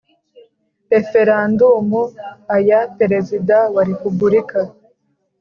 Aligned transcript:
Referendumu 0.93 2.01
aya 2.55 2.79
perezida 2.97 3.57
wa 3.75 3.81
repubulika 3.89 4.59